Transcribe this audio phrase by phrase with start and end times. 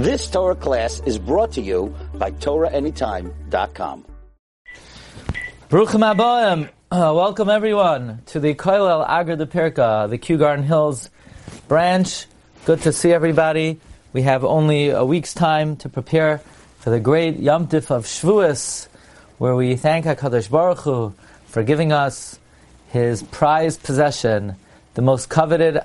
[0.00, 4.06] This Torah class is brought to you by TorahAnytime.com.
[5.68, 6.70] Baruchim Abayim.
[6.90, 11.10] Uh, welcome everyone to the Koilel Agar de Pirka, the Kew Garden Hills
[11.68, 12.24] branch.
[12.64, 13.78] Good to see everybody.
[14.14, 16.38] We have only a week's time to prepare
[16.78, 18.88] for the great Yom Tif of Shavuos,
[19.36, 21.12] where we thank HaKadosh Baruch Hu
[21.44, 22.38] for giving us
[22.88, 24.56] his prized possession,
[24.94, 25.80] the most coveted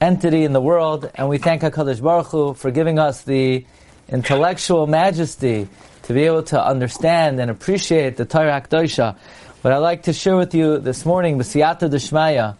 [0.00, 3.66] entity in the world, and we thank HaKadosh Baruch Hu for giving us the
[4.08, 5.68] intellectual majesty
[6.04, 9.16] to be able to understand and appreciate the Torah HaKadosha.
[9.62, 12.56] What I'd like to share with you this morning, B'siyata Deshmaya,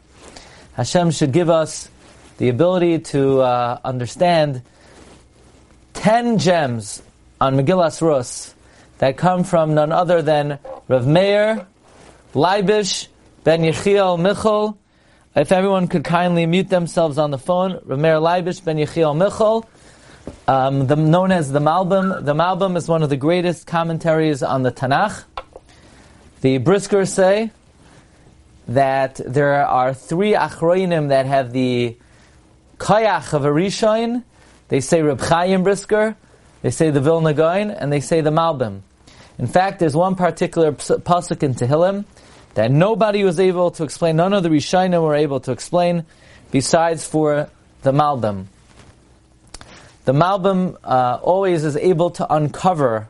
[0.75, 1.89] Hashem should give us
[2.37, 4.63] the ability to uh, understand
[5.95, 7.02] ten gems
[7.41, 8.55] on Megillas Rus
[8.99, 11.66] that come from none other than Rav Meir,
[12.35, 13.09] Leibish,
[13.45, 14.77] Ben Yechiel Michal.
[15.37, 19.65] If everyone could kindly mute themselves on the phone, Rav Leibish, Ben Yechiel Michal,
[20.48, 22.25] um, the, known as the Malbim.
[22.25, 25.23] The Malbim is one of the greatest commentaries on the Tanakh.
[26.40, 27.52] The Briskers say
[28.66, 31.96] that there are three Achroinim that have the
[32.79, 34.24] Kayach of a Rishon.
[34.66, 36.16] They say Reb Chaim Brisker,
[36.62, 38.80] they say the Vilna Gaon, and they say the Malbim.
[39.38, 42.05] In fact, there's one particular pasuk in Tehillim
[42.54, 46.04] that nobody was able to explain, none of the Rishonim were able to explain,
[46.51, 47.48] besides for
[47.82, 48.46] the Malbim.
[50.04, 53.09] The Malbim uh, always is able to uncover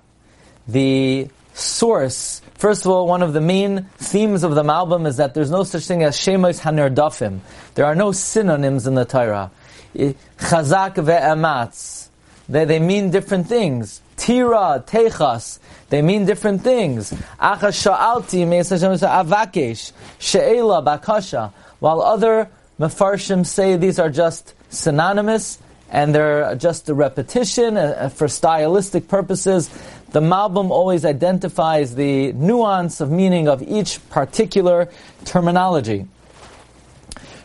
[0.68, 2.42] the source.
[2.54, 5.64] First of all, one of the main themes of the Malbim is that there's no
[5.64, 7.40] such thing as Shemos Hanerdafim.
[7.74, 9.50] There are no synonyms in the Torah.
[9.94, 12.09] Chazak ve'ematz.
[12.50, 14.02] They, they mean different things.
[14.16, 17.12] Tira, techas, they mean different things.
[17.40, 21.52] Acha sha'alti, avakesh, she'ela, bakasha.
[21.78, 25.58] While other mafarshim say these are just synonymous,
[25.90, 29.68] and they're just a repetition uh, for stylistic purposes.
[30.10, 34.88] The Malbim always identifies the nuance of meaning of each particular
[35.24, 36.06] terminology.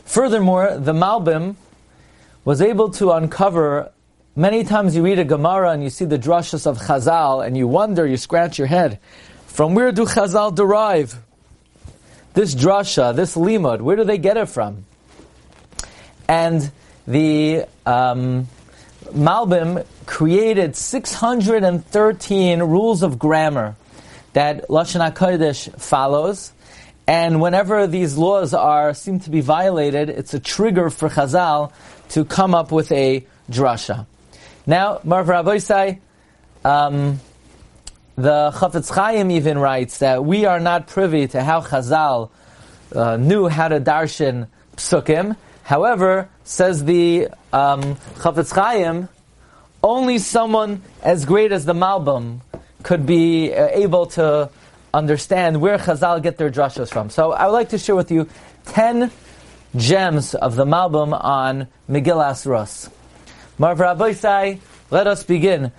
[0.03, 1.55] Furthermore, the Malbim
[2.43, 3.91] was able to uncover
[4.35, 7.67] many times you read a Gemara and you see the drashas of Chazal and you
[7.67, 8.99] wonder, you scratch your head,
[9.47, 11.17] from where do Chazal derive
[12.33, 13.81] this drasha, this limud?
[13.81, 14.85] Where do they get it from?
[16.27, 16.71] And
[17.07, 18.47] the um,
[19.05, 23.75] Malbim created 613 rules of grammar
[24.33, 26.51] that Lashon HaKodesh follows.
[27.07, 31.71] And whenever these laws are seem to be violated, it's a trigger for Chazal
[32.09, 34.07] to come up with a drasha.
[34.67, 35.99] Now, Marv Rabbeisai,
[36.63, 37.19] um,
[38.15, 42.31] the Chafetz Chaim even writes that we are not privy to how Chazal
[42.95, 45.35] uh, knew how to darshan psukim.
[45.63, 49.09] However, says the um, Chafetz Chaim,
[49.83, 52.39] only someone as great as the Malbim
[52.81, 54.49] could be uh, able to
[54.95, 57.11] understand where Chazal get their drashas from.
[57.11, 58.27] So I would like to share with you
[58.65, 59.11] ten
[59.75, 62.89] gems of the Malbim on Megillas Rus.
[63.57, 64.59] Marv Rabbeisai,
[64.91, 65.71] let us begin.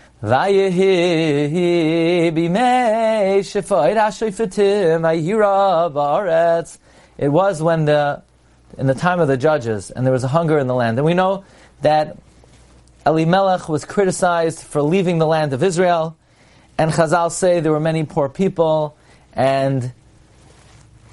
[7.19, 8.23] It was when the
[8.79, 10.99] in the time of the judges, and there was a hunger in the land.
[10.99, 11.45] And we know
[11.83, 12.17] that
[13.07, 16.17] Elimelech was criticized for leaving the land of Israel,
[16.79, 18.97] and Chazal say there were many poor people,
[19.33, 19.93] and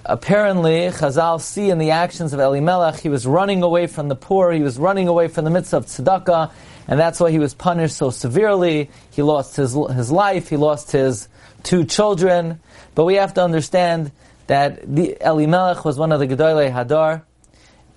[0.06, 4.52] apparently Chazal see in the actions of Elimelech, he was running away from the poor,
[4.52, 6.52] he was running away from the midst of tzedakah,
[6.88, 8.90] and that's why he was punished so severely.
[9.12, 11.30] He lost his, his life, he lost his
[11.64, 12.60] two children,
[12.96, 14.12] but we have to understand
[14.48, 17.24] that the Elimelech was one of the Gedolei Hadar,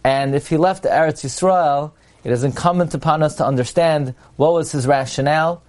[0.04, 4.72] and if he left Eretz Yisrael, it is incumbent upon us to understand what was
[4.72, 5.62] his rationale.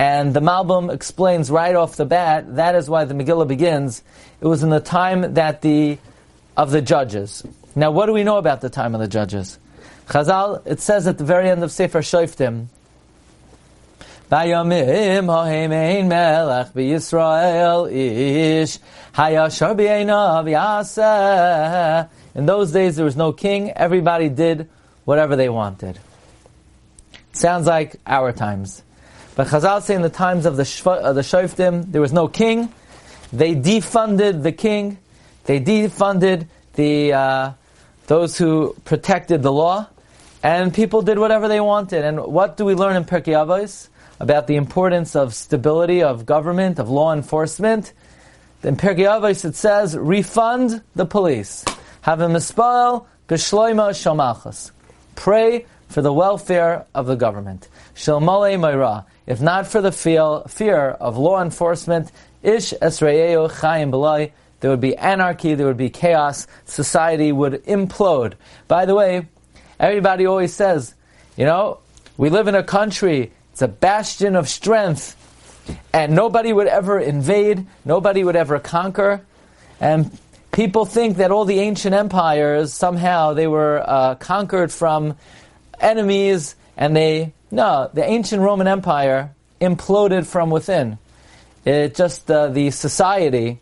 [0.00, 4.02] And the Malbim explains right off the bat, that is why the Megillah begins.
[4.40, 5.98] It was in the time that the,
[6.56, 7.44] of the judges.
[7.76, 9.58] Now what do we know about the time of the judges?
[10.08, 12.68] Chazal, it says at the very end of Sefer Shoftim,
[14.30, 18.78] Vayomim ha'hemein melech b'Yisrael ish
[19.12, 23.70] hayashar b'einav yaseh in those days, there was no king.
[23.72, 24.70] Everybody did
[25.04, 25.98] whatever they wanted.
[27.32, 28.82] Sounds like our times.
[29.40, 32.28] But Chazal say in the times of the, Shf- uh, the Shoftim, there was no
[32.28, 32.70] king.
[33.32, 34.98] They defunded the king.
[35.44, 37.52] They defunded the uh,
[38.06, 39.86] those who protected the law,
[40.42, 42.04] and people did whatever they wanted.
[42.04, 43.88] And what do we learn in Pirkei Avos
[44.20, 47.94] about the importance of stability of government, of law enforcement?
[48.62, 51.64] In Pirkei Avos it says, refund the police.
[52.02, 54.70] Have a mispal b'shloima shalmachas.
[55.14, 57.68] Pray for the welfare of the government.
[57.94, 59.06] Shalmale Mayra.
[59.26, 62.10] If not for the fear, of law enforcement,
[62.42, 68.34] Ish Esrayeo Chaim Belay, there would be anarchy, there would be chaos, society would implode.
[68.68, 69.28] By the way,
[69.78, 70.94] everybody always says,
[71.36, 71.78] you know,
[72.16, 75.16] we live in a country, it's a bastion of strength,
[75.92, 79.24] and nobody would ever invade, nobody would ever conquer,
[79.80, 80.16] and
[80.52, 85.16] people think that all the ancient empires somehow they were uh, conquered from
[85.80, 90.98] enemies, and they no, the ancient Roman Empire imploded from within.
[91.64, 93.58] It just uh, the society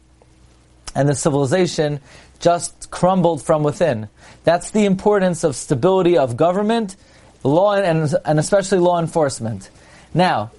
[0.94, 2.00] and the civilization
[2.40, 4.08] just crumbled from within.
[4.44, 6.96] That's the importance of stability of government,
[7.43, 9.70] law, and, and especially law enforcement.
[10.14, 10.52] Now,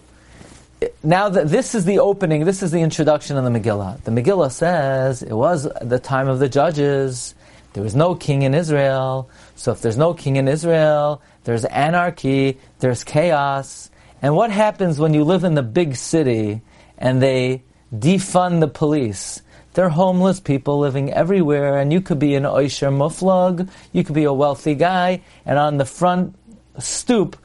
[1.04, 4.04] now that this is the opening, this is the introduction of the Megillah.
[4.04, 7.36] The Megillah says it was the time of the judges.
[7.74, 9.30] There was no king in Israel.
[9.56, 13.90] So if there's no king in Israel, there's anarchy, there's chaos.
[14.22, 16.62] And what happens when you live in the big city
[16.96, 19.42] and they defund the police?
[19.74, 24.26] They're homeless people living everywhere, and you could be an Oisher Muflug, you could be
[24.26, 26.36] a wealthy guy, and on the front
[26.78, 27.36] stoop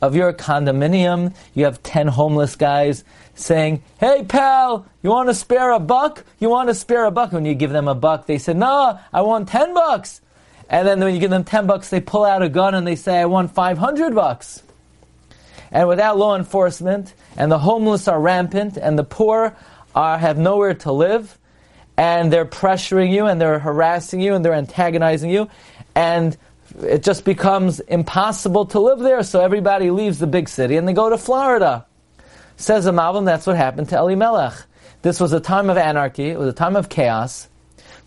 [0.00, 3.02] of your condominium, you have 10 homeless guys
[3.34, 6.24] saying, Hey pal, you want to spare a buck?
[6.38, 7.32] You want to spare a buck?
[7.32, 10.20] When you give them a buck, they say, No, I want 10 bucks.
[10.68, 12.96] And then when you give them 10 bucks, they pull out a gun and they
[12.96, 14.62] say, I want 500 bucks.
[15.70, 19.56] And without law enforcement, and the homeless are rampant, and the poor
[19.94, 21.38] are, have nowhere to live,
[21.96, 25.48] and they're pressuring you, and they're harassing you, and they're antagonizing you,
[25.94, 26.36] and
[26.82, 30.92] it just becomes impossible to live there, so everybody leaves the big city and they
[30.92, 31.86] go to Florida.
[32.56, 34.54] Says the that's what happened to Elimelech.
[35.02, 37.48] This was a time of anarchy, it was a time of chaos.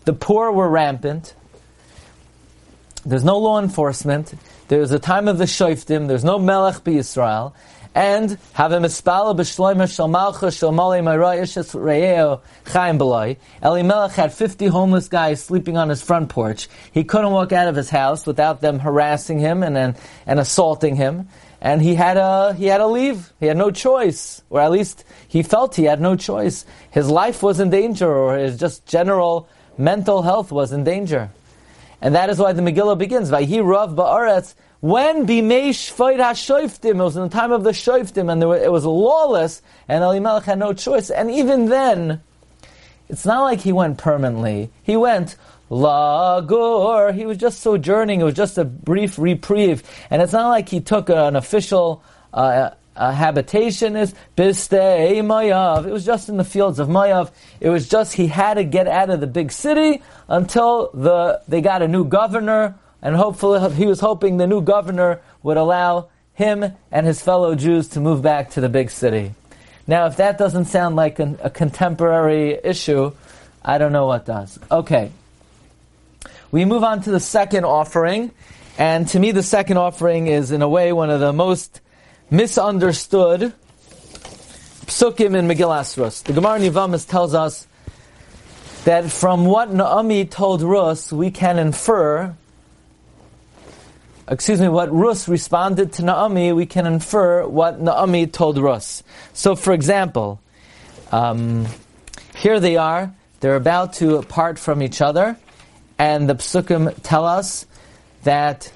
[0.04, 1.34] The poor were rampant.
[3.04, 4.32] There's no law enforcement.
[4.68, 6.06] There's a time of the Shoiftim.
[6.06, 7.54] There's no Melech be Israel.
[7.94, 13.36] And have a mispala b'shloimer shel malcha shel malei mayra ishes re'eo chaim b'loi.
[13.62, 16.68] Elimelech had 50 homeless guys sleeping on his front porch.
[16.92, 20.96] He couldn't walk out of his house without them harassing him and, and, and assaulting
[20.96, 21.28] him.
[21.60, 23.32] And he had a, he had to leave.
[23.40, 24.42] He had no choice.
[24.48, 26.64] Or at least he felt he had no choice.
[26.92, 31.30] His life was in danger or his just general mental health was in danger.
[32.02, 36.96] And that is why the Megillah begins, Vayhi Rav Ba'aretz, when Bimei Shvayt HaShoiftim, it
[36.96, 40.58] was in the time of the Shoiftim, and were, it was lawless, and Elimelech had
[40.58, 41.08] no choice.
[41.08, 42.20] And even then,
[43.08, 44.70] it's not like he went permanently.
[44.82, 45.36] He went
[45.70, 47.14] Lagur.
[47.14, 48.20] He was just sojourning.
[48.20, 49.84] It was just a brief reprieve.
[50.10, 52.02] And it's not like he took an official
[52.34, 52.70] uh,
[53.02, 55.86] uh, habitation is Bistei Mayav.
[55.86, 57.32] It was just in the fields of Mayav.
[57.58, 61.60] It was just he had to get out of the big city until the they
[61.60, 66.72] got a new governor, and hopefully he was hoping the new governor would allow him
[66.92, 69.34] and his fellow Jews to move back to the big city.
[69.88, 73.10] Now, if that doesn't sound like an, a contemporary issue,
[73.64, 74.60] I don't know what does.
[74.70, 75.10] Okay.
[76.52, 78.30] We move on to the second offering,
[78.78, 81.80] and to me, the second offering is, in a way, one of the most
[82.32, 83.52] misunderstood
[84.86, 86.22] psukim in Megillas Rus.
[86.22, 87.66] The Gemara Nivamis tells us
[88.84, 92.34] that from what Naomi told Rus, we can infer,
[94.26, 99.02] excuse me, what Rus responded to Naomi, we can infer what Naomi told Rus.
[99.34, 100.40] So, for example,
[101.12, 101.66] um,
[102.34, 105.36] here they are, they're about to part from each other,
[105.98, 107.66] and the psukim tell us
[108.24, 108.72] that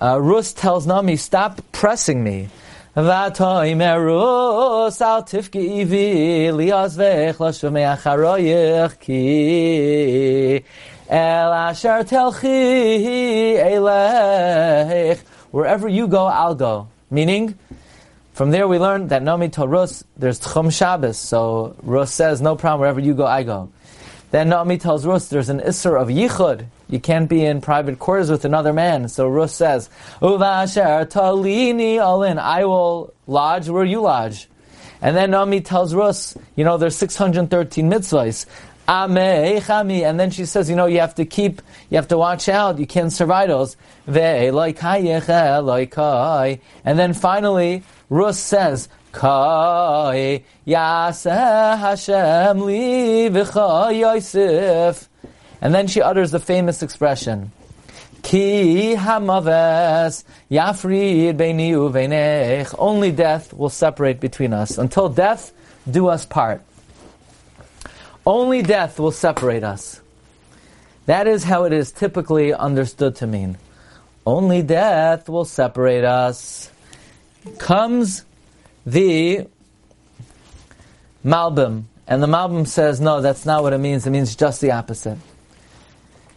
[0.00, 2.50] uh, Rus tells Naomi, stop pressing me.
[2.98, 10.64] V'atoimerus al tifki ivi liazvech lashumei acharoyech ki
[11.08, 13.60] el asher telchi
[15.52, 16.88] Wherever you go, I'll go.
[17.08, 17.56] Meaning,
[18.32, 22.56] from there we learn that Nomi told Rus, there's Tchum Shabbos, so Rus says, no
[22.56, 23.70] problem, wherever you go, I go.
[24.32, 28.30] Then Naomi tells Rus, there's an Isser of Yichud, you can't be in private quarters
[28.30, 29.08] with another man.
[29.08, 29.90] So Rus says,
[30.20, 32.38] Uvasher talini alin.
[32.38, 34.48] I will lodge where you lodge.
[35.00, 38.46] And then Naomi tells Rus, you know, there's 613 mitzvahs.
[38.88, 39.60] Ame
[40.02, 42.78] And then she says, you know, you have to keep, you have to watch out,
[42.78, 43.76] you can't serve idols.
[44.06, 44.16] And
[46.98, 55.08] then finally, Rus says, Kai Yaseh Hashem li Yosef.
[55.60, 57.52] And then she utters the famous expression,
[58.22, 62.74] Ki hamaves yafrid beini uveinech.
[62.78, 64.78] Only death will separate between us.
[64.78, 65.52] Until death
[65.90, 66.62] do us part.
[68.26, 70.00] Only death will separate us.
[71.06, 73.56] That is how it is typically understood to mean.
[74.26, 76.70] Only death will separate us.
[77.58, 78.24] comes
[78.84, 79.46] the
[81.24, 84.06] Malbim, and the Malbim says, no, that's not what it means.
[84.06, 85.18] It means just the opposite.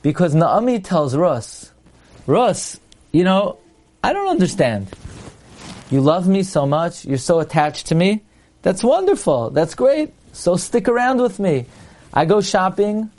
[0.01, 1.71] Because Naomi tells Rus,
[2.25, 2.79] Rus,
[3.11, 3.57] you know,
[4.03, 4.87] I don't understand.
[5.91, 8.23] You love me so much, you're so attached to me.
[8.61, 9.49] That's wonderful.
[9.49, 10.13] That's great.
[10.33, 11.65] So stick around with me.
[12.13, 13.09] I go shopping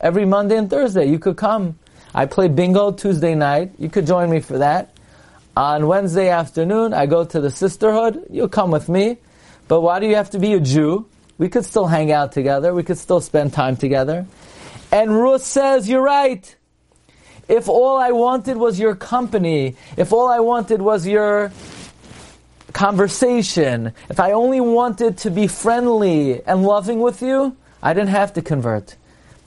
[0.00, 1.06] every Monday and Thursday.
[1.06, 1.78] You could come.
[2.14, 3.72] I play bingo Tuesday night.
[3.78, 4.96] You could join me for that.
[5.56, 8.26] On Wednesday afternoon, I go to the sisterhood.
[8.30, 9.18] You'll come with me.
[9.66, 11.06] But why do you have to be a Jew?
[11.36, 12.74] We could still hang out together.
[12.74, 14.26] We could still spend time together.
[14.90, 16.54] And Ruth says, You're right.
[17.48, 21.50] If all I wanted was your company, if all I wanted was your
[22.74, 28.34] conversation, if I only wanted to be friendly and loving with you, I didn't have
[28.34, 28.96] to convert.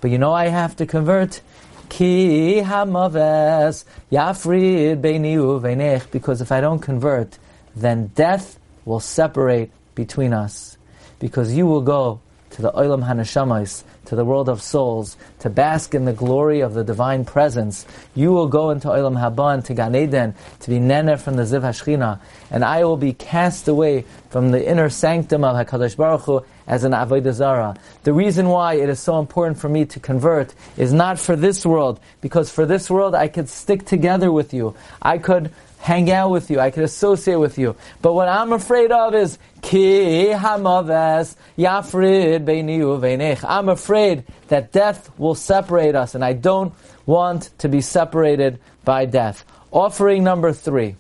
[0.02, 1.42] But you know I have to convert?
[1.90, 6.12] Ki hamaves yafrid beini.
[6.12, 7.38] Because if I don't convert,
[7.76, 10.78] then death will separate between us.
[11.20, 12.20] Because you will go
[12.52, 16.74] to the Olam Hanashamais, to the world of souls, to bask in the glory of
[16.74, 17.86] the divine presence.
[18.14, 21.62] You will go into Olam Haban, to Gan Eden, to be Nene from the Ziv
[21.62, 22.20] Hashchina,
[22.52, 26.84] and I will be cast away from the inner sanctum of HaKadosh Baruch Hu as
[26.84, 27.78] an Avodah Zarah.
[28.04, 31.66] The reason why it is so important for me to convert is not for this
[31.66, 34.76] world, because for this world I could stick together with you.
[35.02, 36.60] I could hang out with you.
[36.60, 37.76] I could associate with you.
[38.02, 45.36] But what I'm afraid of is ki hamaves yafrid beini I'm afraid that death will
[45.36, 46.74] separate us, and I don't
[47.06, 49.44] want to be separated by death.
[49.72, 50.96] Offering number three.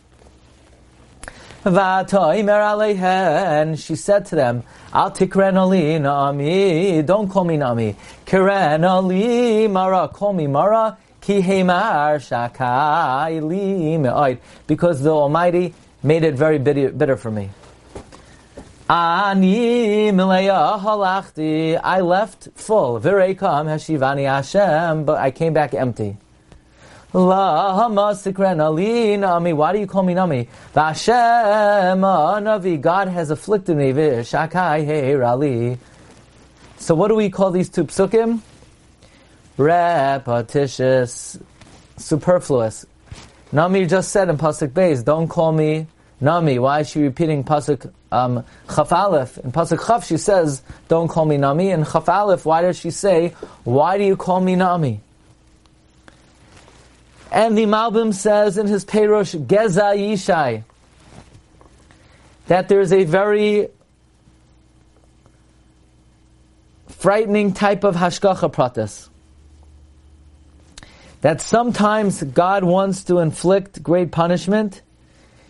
[1.63, 2.09] And
[3.79, 5.53] she said to them, Al tikren
[6.01, 7.95] nami, don't call me nami.
[8.25, 10.97] Kiren mara, call me mara.
[14.67, 15.73] Because the Almighty
[16.03, 17.49] made it very bitter, bitter for me.
[18.89, 19.33] I
[22.01, 22.99] left full.
[22.99, 26.17] Virekam hashivani Hashem, but I came back empty.
[27.11, 27.87] Why
[29.73, 30.47] do you call me Nami?
[30.75, 30.81] Oh,
[32.41, 33.93] Navi, God has afflicted me.
[36.77, 38.41] So what do we call these two psukim?
[39.61, 41.37] Repetitious,
[41.97, 42.85] superfluous.
[43.51, 45.87] Nami just said in pasuk Beis, "Don't call me
[46.19, 49.37] Nami." Why is she repeating pasuk um, Chaf Aleph?
[49.37, 52.91] In pasuk Chaf, she says, "Don't call me Nami." And Chaf Aleph, why does she
[52.91, 55.01] say, "Why do you call me Nami?"
[57.31, 60.63] And the Malbim says in his Perush Geza Yishai
[62.47, 63.69] that there is a very
[66.89, 69.10] frightening type of hashgacha pratis
[71.21, 74.81] that sometimes God wants to inflict great punishment.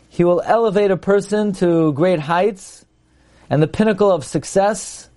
[0.10, 2.86] He will elevate a person to great heights
[3.50, 5.10] and the pinnacle of success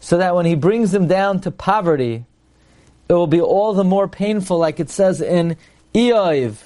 [0.00, 2.24] so that when he brings them down to poverty,
[3.08, 5.56] it will be all the more painful, like it says in
[5.94, 6.56] Eiv,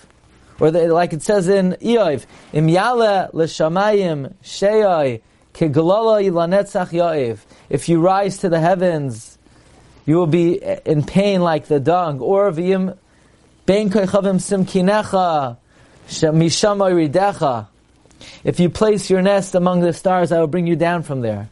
[0.60, 5.22] or the, like it says in Eiv, Im yale l'shamayim sheyai
[5.52, 7.38] keglala ilanetzach ya'iv.
[7.68, 9.38] If you rise to the heavens,
[10.06, 12.20] you will be in pain like the dung.
[12.20, 12.98] Or v'im
[18.44, 21.48] if you place your nest among the stars, I will bring you down from there.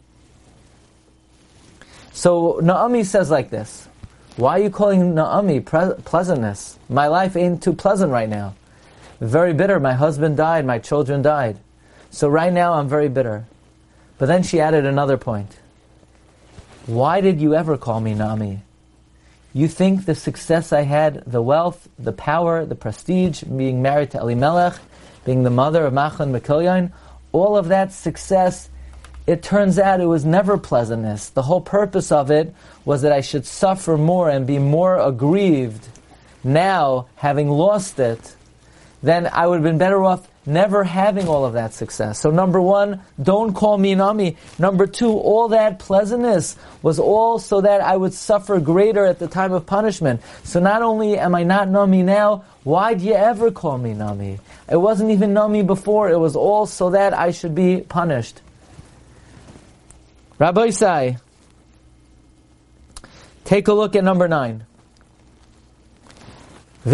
[2.13, 3.89] So Naomi says like this.
[4.37, 6.79] Why are you calling Naomi pleasantness?
[6.89, 8.55] My life ain't too pleasant right now.
[9.21, 9.79] Very bitter.
[9.81, 10.65] My husband died.
[10.65, 11.59] My children died.
[12.11, 13.47] So right now I'm very bitter.
[14.19, 15.57] But then she added another point.
[16.87, 18.63] Why did you ever call me Naomi?
[19.55, 24.19] You think the success I had, the wealth, the power, the prestige, being married to
[24.19, 24.79] Elimelech,
[25.25, 26.91] being the mother of Machlon Mekilyon,
[27.33, 28.71] all of that success,
[29.27, 31.29] it turns out it was never pleasantness.
[31.29, 32.55] The whole purpose of it
[32.85, 35.87] was that I should suffer more and be more aggrieved.
[36.43, 38.35] Now, having lost it,
[39.03, 42.21] then I would have been better off never having all of that success.
[42.21, 44.37] So number one, don't call me Nami.
[44.59, 49.29] Number two, all that pleasantness was all so that I would suffer greater at the
[49.29, 50.21] time of punishment.
[50.45, 54.39] So not only am I not Nami now, why do you ever call me Nami?
[54.71, 58.41] It wasn't even Nami before, it was all so that I should be punished.
[60.39, 61.21] Rabbi Isai,
[63.45, 64.65] take a look at number nine.
[66.85, 66.91] Ba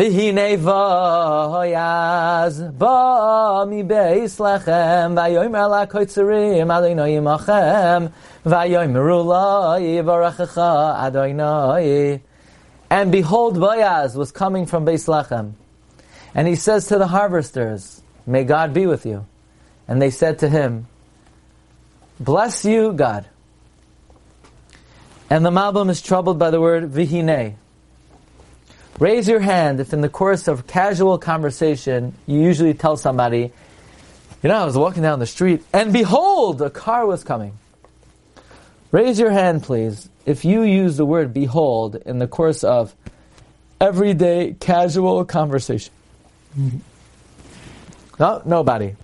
[3.66, 5.14] mi beis lechem.
[5.14, 8.12] V'yoymer la koitzerim aleinu yimachem
[8.44, 12.20] v'yoymeru la yivarachecha adoinai
[12.90, 15.52] and behold Boaz was coming from Beis Lechem.
[16.34, 19.26] And he says to the harvesters may God be with you.
[19.86, 20.86] And they said to him,
[22.20, 23.26] Bless you, God.
[25.30, 27.56] And the Malbim is troubled by the word vihine.
[28.98, 33.52] Raise your hand if in the course of casual conversation you usually tell somebody,
[34.42, 37.52] you know, I was walking down the street and behold, a car was coming.
[38.90, 42.92] Raise your hand, please, if you use the word behold in the course of
[43.80, 45.92] everyday casual conversation.
[46.58, 46.78] Mm-hmm.
[48.18, 48.96] No, nobody.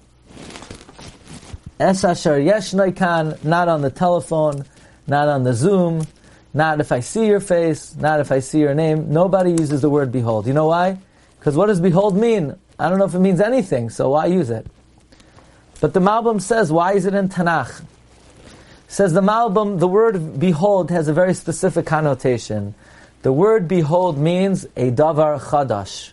[1.78, 4.64] Es asher yesh not on the telephone,
[5.06, 6.04] not on the Zoom,
[6.54, 9.12] not if I see your face, not if I see your name.
[9.12, 10.46] Nobody uses the word behold.
[10.46, 10.98] You know why?
[11.38, 12.56] Because what does behold mean?
[12.78, 14.66] I don't know if it means anything, so why use it?
[15.80, 17.82] But the Malbim says, why is it in Tanakh?
[18.88, 22.74] Says the Malbim, the word behold has a very specific connotation.
[23.22, 26.12] The word behold means a davar chadash.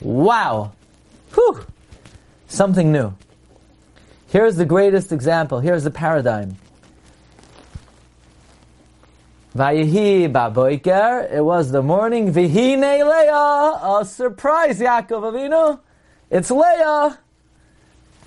[0.00, 0.72] Wow!
[1.34, 1.66] Whew!
[2.48, 3.14] Something new.
[4.28, 5.58] Here's the greatest example.
[5.58, 6.56] Here's the paradigm.
[9.54, 11.32] Vayihi baboiker.
[11.32, 12.32] It was the morning.
[12.32, 14.00] Vihine Leah.
[14.00, 15.80] A surprise, Yaakov Avinu.
[16.30, 17.18] It's Leah.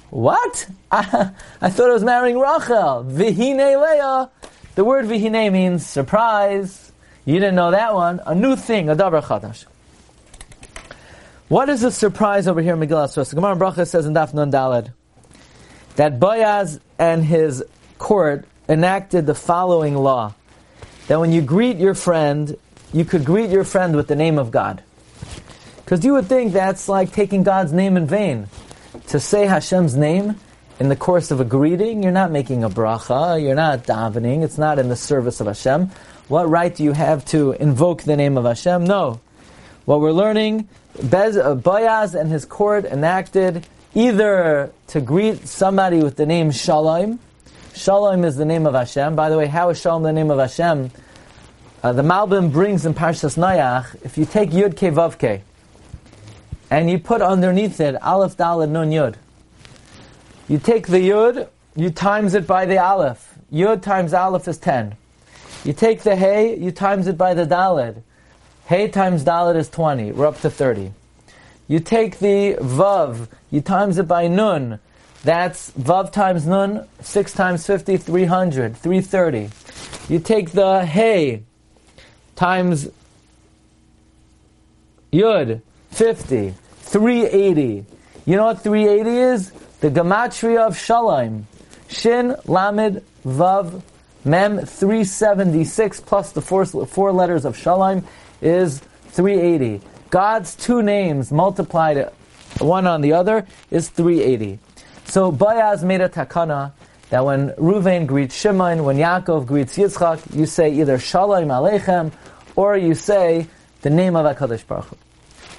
[0.09, 0.67] What?
[0.91, 3.05] I, I thought I was marrying Rachel.
[3.07, 4.29] Vihine Leah.
[4.75, 6.91] The word vihine means surprise.
[7.25, 8.19] You didn't know that one.
[8.25, 9.65] A new thing, a davar chadash.
[11.47, 13.29] What is the surprise over here in Megillas Rus?
[13.29, 14.91] The Gemara Bracha says in Daf Nun Daled
[15.95, 17.63] that Boaz and his
[17.99, 20.33] court enacted the following law
[21.07, 22.57] that when you greet your friend,
[22.93, 24.83] you could greet your friend with the name of God.
[25.77, 28.47] Because you would think that's like taking God's name in vain.
[29.07, 30.39] To say Hashem's name
[30.79, 34.57] in the course of a greeting, you're not making a bracha, you're not davening, it's
[34.57, 35.91] not in the service of Hashem.
[36.27, 38.85] What right do you have to invoke the name of Hashem?
[38.85, 39.19] No.
[39.85, 40.69] What we're learning,
[41.01, 47.19] Bez, uh, Boaz and his court enacted either to greet somebody with the name Shalom,
[47.75, 49.15] Shalom is the name of Hashem.
[49.15, 50.91] By the way, how is Shalom the name of Hashem?
[51.81, 55.41] Uh, the Malbim brings in Parshas Nayach, if you take Yud Ke Vav Ke,
[56.69, 59.15] and you put underneath it Aleph Daled Nun Yud,
[60.47, 63.33] you take the Yud, you times it by the Aleph.
[63.51, 64.95] Yud times Aleph is 10.
[65.65, 68.03] You take the Hey, you times it by the Daled.
[68.67, 70.11] Hey times Daled is 20.
[70.11, 70.93] We're up to 30.
[71.67, 74.79] You take the Vav, you times it by Nun.
[75.23, 79.49] That's Vav times Nun, 6 times 50, 300, 330.
[80.09, 81.43] You take the Hey
[82.35, 82.89] times
[85.13, 87.85] Yud, 50, 380.
[88.25, 89.51] You know what 380 is?
[89.79, 91.47] The Gematria of Shalom.
[91.87, 93.81] Shin, Lamed, Vav,
[94.25, 98.05] Mem, 376 plus the four, four letters of Shalom
[98.41, 99.81] is 380.
[100.09, 102.09] God's two names multiplied
[102.59, 104.59] one on the other is 380.
[105.05, 106.71] So Boaz made a takana
[107.09, 112.11] that when Ruvain greets Shimon, when Yaakov greets Yitzchak, you say either Shalom Aleichem
[112.55, 113.47] or you say
[113.81, 114.97] the name of HaKadosh Baruch Hu.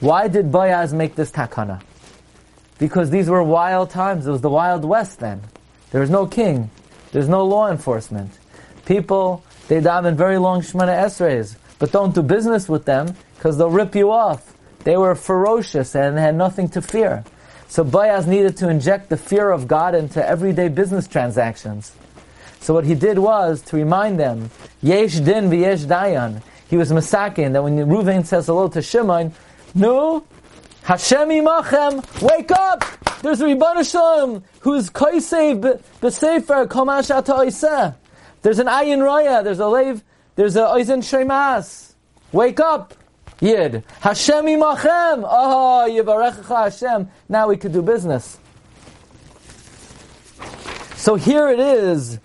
[0.00, 1.80] Why did Boaz make this takana?
[2.78, 4.26] Because these were wild times.
[4.26, 5.42] It was the Wild West then.
[5.92, 6.70] There was no king.
[7.12, 8.33] There's no law enforcement.
[8.87, 13.70] People, they daven very long Shemana Esreis, but don't do business with them because they'll
[13.70, 14.52] rip you off.
[14.83, 17.24] They were ferocious and had nothing to fear.
[17.74, 21.90] So Boaz needed to inject the fear of God into everyday business transactions.
[22.60, 26.40] So what he did was to remind them, Yesh din v'yesh dayan.
[26.70, 29.34] He was masakin that when Ruvain says hello to Shimon,
[29.74, 30.24] no,
[30.84, 32.84] Hashem imachem, wake up!
[33.22, 37.96] There's a Ribbon Shalom who's koisev b'sefer komash ata
[38.42, 40.04] There's an ayin raya, there's a lev,
[40.37, 41.94] there's a oizen shemas.
[42.30, 42.94] Wake up!
[43.44, 43.85] Yid.
[44.00, 45.22] Hashem imachem.
[45.28, 47.11] Oh, Yivarechecha Hashem.
[47.28, 48.38] Now we could do business.
[50.96, 52.18] So here it is.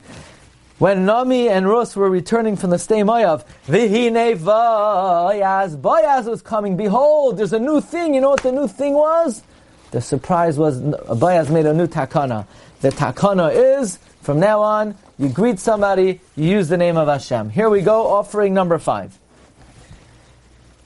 [0.77, 6.77] When Nami and Rus were returning from the Stemayav, Vihine Boyaz, Boyaz was coming.
[6.77, 8.13] Behold, there's a new thing.
[8.13, 9.43] You know what the new thing was?
[9.91, 12.47] The surprise was Boyaz made a new takana.
[12.79, 13.51] The takana
[13.81, 17.49] is, from now on, you greet somebody, you use the name of Hashem.
[17.49, 19.19] Here we go, offering number five.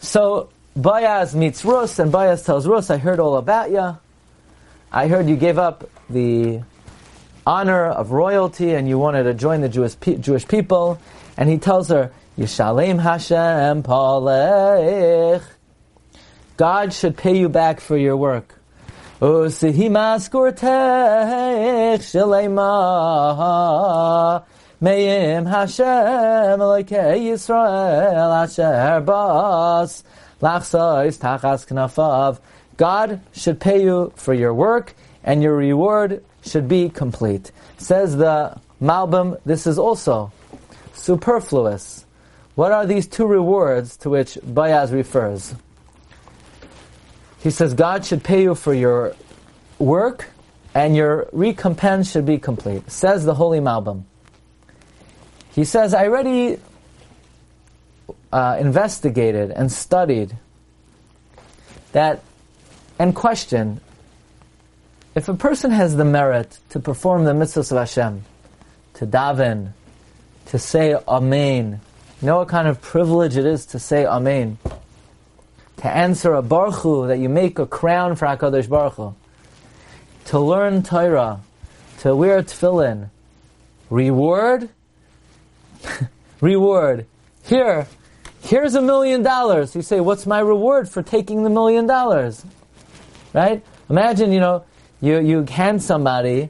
[0.03, 3.97] So Boaz meets Rus, and Boaz tells Rus, I heard all about you.
[4.91, 6.61] I heard you gave up the
[7.47, 10.99] honor of royalty and you wanted to join the Jewish, pe- Jewish people.
[11.37, 15.41] And he tells her, Yishalem Hashem Palech.
[16.57, 18.59] God should pay you back for your work.
[24.83, 25.85] Me'im Hashem
[26.59, 30.03] Elokei Yisrael Asher Bas
[30.41, 32.41] Lachsois Tachas Knafav.
[32.75, 34.93] God should pay you for your work,
[35.23, 37.53] and your reward should be complete.
[37.77, 40.33] Says the Malbim, this is also
[40.91, 42.05] superfluous.
[42.55, 45.55] What are these two rewards to which Bayaz refers?
[47.39, 49.15] He says God should pay you for your
[49.79, 50.29] work
[50.75, 52.91] and your recompense should be complete.
[52.91, 54.03] Says the Holy Malbim.
[55.53, 56.57] He says, I already
[58.31, 60.35] uh, investigated and studied
[61.91, 62.23] that
[62.97, 63.79] and questioned
[65.15, 68.25] if a person has the merit to perform the mitzvahs of Hashem,
[68.95, 69.73] to daven,
[70.47, 71.81] to say Amen,
[72.19, 74.57] you know what kind of privilege it is to say Amen,
[75.77, 79.15] to answer a Baruch that you make a crown for HaKadosh Baruch Hu,
[80.25, 81.41] to learn Torah,
[81.99, 83.09] to wear tefillin,
[83.91, 84.69] reward,
[86.41, 87.05] reward.
[87.43, 87.87] Here,
[88.41, 89.75] here's a million dollars.
[89.75, 92.45] You say, what's my reward for taking the million dollars?
[93.33, 93.63] Right?
[93.89, 94.65] Imagine, you know,
[95.01, 96.49] you, you hand somebody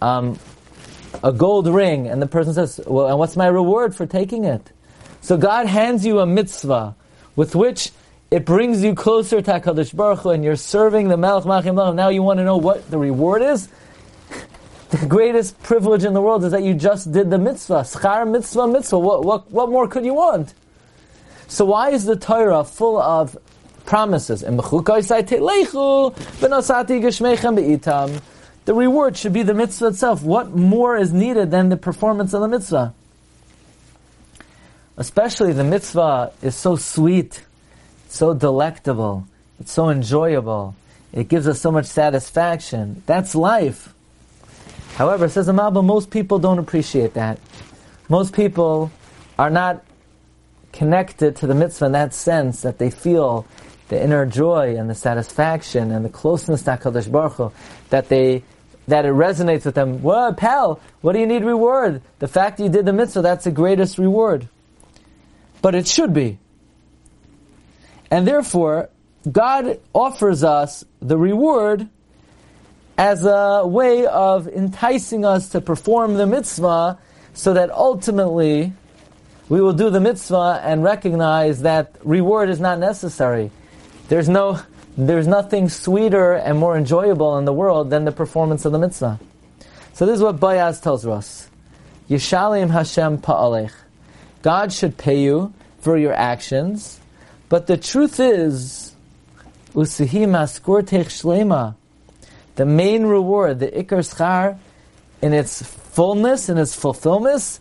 [0.00, 0.38] um,
[1.22, 4.72] a gold ring, and the person says, Well, and what's my reward for taking it?
[5.20, 6.96] So God hands you a mitzvah
[7.36, 7.92] with which
[8.30, 12.08] it brings you closer to HaKadosh Baruch Hu, and you're serving the Melech Machim Now
[12.08, 13.68] you want to know what the reward is?
[14.92, 17.80] The greatest privilege in the world is that you just did the mitzvah.
[17.82, 18.98] Schar mitzvah mitzvah.
[18.98, 20.54] What, what, what more could you want?
[21.48, 23.36] So why is the Torah full of
[23.84, 24.40] promises.
[28.64, 30.22] The reward should be the mitzvah itself.
[30.22, 32.94] What more is needed than the performance of the mitzvah?
[34.96, 37.44] Especially the mitzvah is so sweet,
[38.08, 39.26] so delectable,
[39.58, 40.76] it's so enjoyable.
[41.12, 43.02] It gives us so much satisfaction.
[43.06, 43.91] That's life.
[44.94, 47.38] However, says the Malbim, most people don't appreciate that.
[48.08, 48.90] Most people
[49.38, 49.84] are not
[50.72, 53.46] connected to the mitzvah in that sense that they feel
[53.88, 57.52] the inner joy and the satisfaction and the closeness to HaKadosh Baruch Hu,
[57.90, 58.42] that they
[58.88, 60.02] that it resonates with them.
[60.02, 62.02] Well, pal, what do you need reward?
[62.18, 64.48] The fact that you did the mitzvah, that's the greatest reward.
[65.60, 66.38] But it should be.
[68.10, 68.90] And therefore,
[69.30, 71.88] God offers us the reward
[72.98, 76.98] as a way of enticing us to perform the mitzvah
[77.34, 78.72] so that ultimately
[79.48, 83.50] we will do the mitzvah and recognize that reward is not necessary.
[84.08, 84.60] There's no,
[84.96, 89.18] there's nothing sweeter and more enjoyable in the world than the performance of the mitzvah.
[89.94, 91.48] So this is what Bayaz tells us.
[92.08, 93.72] Yishalim Hashem pa'alech.
[94.42, 97.00] God should pay you for your actions,
[97.48, 98.94] but the truth is,
[99.74, 101.74] usihi maskurtech shlema,
[102.56, 104.58] the main reward, the ikar schar,
[105.20, 107.60] in its fullness, in its fulfillment,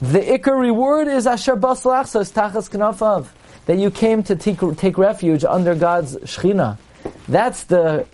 [0.00, 3.28] the ikar reward is asher basalach, so tachas knafav
[3.66, 6.78] that you came to take, take refuge under God's Shechina.
[7.28, 8.06] That's the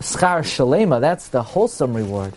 [0.00, 2.34] schar shalema, that's the wholesome reward.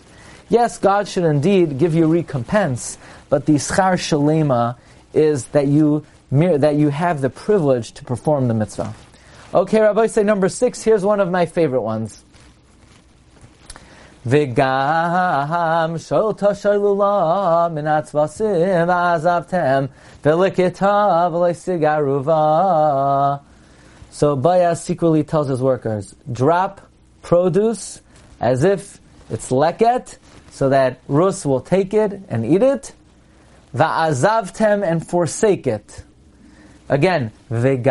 [0.50, 2.98] Yes, God should indeed give you recompense,
[3.30, 4.78] but the schar shalema
[5.14, 8.94] is that you that you have the privilege to perform the mitzvah.
[9.54, 10.84] Okay, Rabbi say number six.
[10.84, 12.24] Here's one of my favorite ones.
[14.28, 19.88] V'gam shol tashalula minat vasim azavtem
[20.22, 23.40] v'likitav v'leisigaruva.
[24.12, 26.82] So Bayaz secretly tells his workers, drop
[27.22, 28.02] produce
[28.42, 30.18] as if it's leket,
[30.52, 32.92] so that Rus will take it and eat it.
[33.74, 36.04] Va'azavtem and forsake it.
[36.90, 37.84] Again, v'gam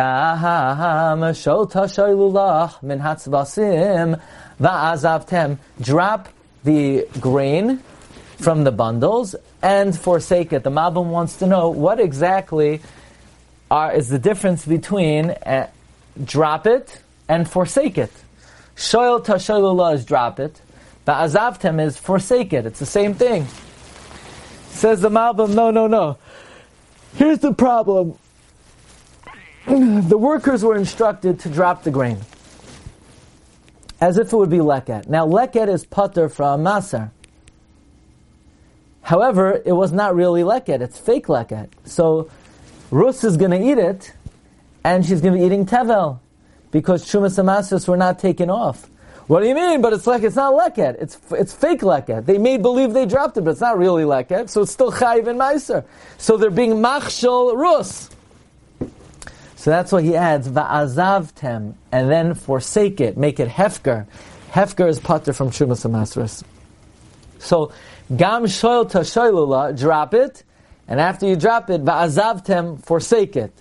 [1.32, 4.20] shol tashalula min hatzvasim
[4.60, 6.28] Va'azavtem, drop
[6.64, 7.82] the grain
[8.38, 10.64] from the bundles and forsake it.
[10.64, 12.80] The Malbim wants to know what exactly
[13.70, 15.68] are, is the difference between uh,
[16.24, 18.12] drop it and forsake it.
[18.76, 20.60] Shoyl tashalula is drop it.
[21.06, 22.66] Ba'azavtem is forsake it.
[22.66, 23.46] It's the same thing.
[24.70, 26.18] Says the Malbim, no, no, no.
[27.14, 28.18] Here's the problem.
[29.66, 32.18] The workers were instructed to drop the grain
[34.00, 35.08] as if it would be leket.
[35.08, 37.10] Now, leket is putter from maser.
[39.02, 41.68] However, it was not really leket; it's fake leket.
[41.84, 42.30] So,
[42.90, 44.12] Rus is going to eat it,
[44.84, 46.20] and she's going to be eating tevel
[46.70, 48.88] because shumas and masers were not taken off.
[49.28, 49.82] What do you mean?
[49.82, 50.96] But it's like it's not leket.
[51.00, 52.24] It's it's fake leket.
[52.24, 54.48] They made believe they dropped it, but it's not really leket.
[54.48, 55.84] So it's still chayiv and meiser.
[56.16, 58.08] So they're being machshel rus.
[59.58, 64.06] So that's why he adds va'azavtem and then forsake it, make it hefker.
[64.52, 66.44] Hefker is pater from Shumas Amasras.
[67.40, 67.72] So
[68.16, 70.44] gam shoyl ta drop it,
[70.86, 73.52] and after you drop it, va'azavtem, forsake it.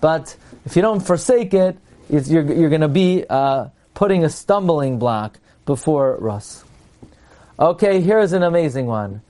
[0.00, 1.76] But if you don't forsake it,
[2.08, 6.62] you're, you're going to be uh, putting a stumbling block before Rus.
[7.58, 9.22] Okay, here's an amazing one.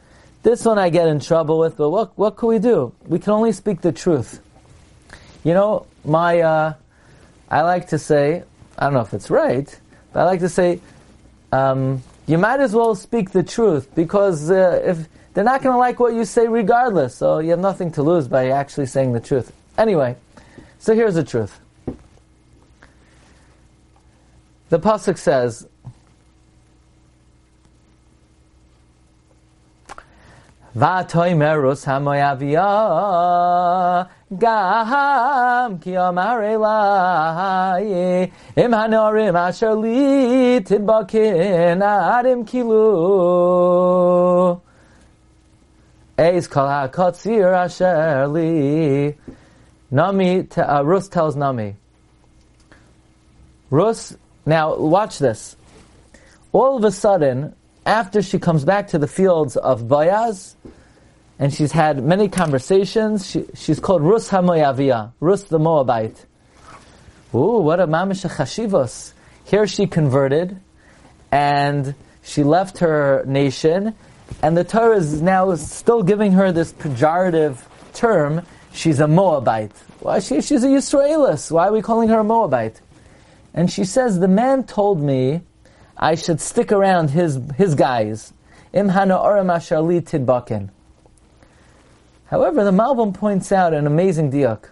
[0.43, 2.93] This one I get in trouble with, but what, what can we do?
[3.07, 4.41] We can only speak the truth.
[5.43, 6.75] You know, my, uh,
[7.51, 8.45] I like to say,
[8.79, 9.79] I don't know if it's right,
[10.13, 10.81] but I like to say,
[11.53, 15.79] um, you might as well speak the truth because uh, if they're not going to
[15.79, 19.21] like what you say regardless, so you have nothing to lose by actually saying the
[19.21, 19.53] truth.
[19.79, 20.17] Anyway,
[20.79, 21.59] so here's the truth.
[24.69, 25.67] The pasuk says,
[30.75, 31.85] "Vatoimerus
[34.39, 42.83] gam ki amare lai im hanorim asher li tidbakin adim kilu
[46.19, 49.15] Eis kol ha'kotzir asher li
[49.93, 51.77] Nami, uh, Rus tells Nami.
[53.69, 54.17] Rus,
[54.47, 55.55] now watch this.
[56.53, 60.55] All of a sudden, after she comes back to the fields of Bayaz,
[61.39, 66.27] and she's had many conversations, she, she's called Rus HaMoyavia, Rus the Moabite.
[67.35, 69.13] Ooh, what a mamish chashivos.
[69.45, 70.61] Here she converted,
[71.31, 73.95] and she left her nation,
[74.43, 77.59] and the Torah is now still giving her this pejorative
[77.95, 78.43] term
[78.73, 79.73] she's a Moabite.
[80.01, 81.51] Why she, she's a Yisraelis.
[81.51, 82.81] Why are we calling her a Moabite?
[83.55, 85.43] And she says, the man told me
[85.97, 88.33] I should stick around his, his guys.
[88.73, 90.71] Im hana asharli tidbakin.
[92.33, 94.71] However, the Malbim points out an amazing diak.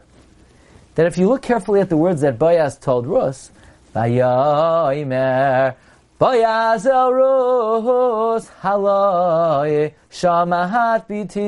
[0.94, 3.50] That if you look carefully at the words that Boaz told Rus,
[3.94, 5.74] Vayomer,
[6.18, 11.44] Boaz el Rus, haloi, shamahat biti,